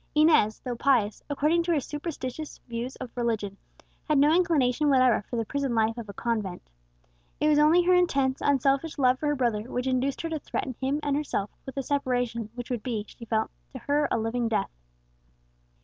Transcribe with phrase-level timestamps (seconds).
[0.15, 3.57] Inez, though pious, according to her superstitious views of religion,
[4.09, 6.71] had no inclination whatever for the prison life of a convent.
[7.39, 10.73] It was only her intense, unselfish love for her brother which induced her to threaten
[10.81, 14.47] him and herself with a separation which would be, she felt, to her a living
[14.49, 14.71] death.